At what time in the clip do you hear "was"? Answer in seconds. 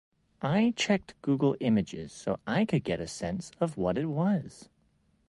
4.07-4.67